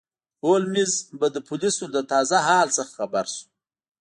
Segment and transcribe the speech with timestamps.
[0.45, 3.45] هولمز به د پولیسو له تازه حال څخه خبر شو.